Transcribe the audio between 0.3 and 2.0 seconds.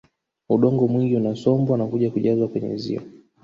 Udongo mwingi unasombwa na